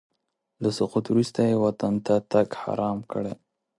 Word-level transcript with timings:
له 0.61 0.69
سقوط 0.77 1.05
وروسته 1.09 1.39
یې 1.47 1.55
وطن 1.65 1.93
ته 2.05 2.15
تګ 2.31 2.47
حرام 2.61 2.99
کړی. 3.11 3.33